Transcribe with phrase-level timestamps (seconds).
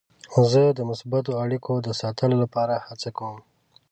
[0.51, 3.37] زه د مثبتو اړیکو د ساتلو لپاره هڅه کوم.